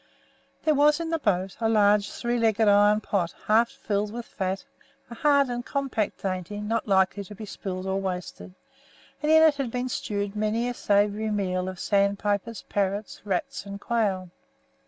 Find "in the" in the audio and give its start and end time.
0.99-1.19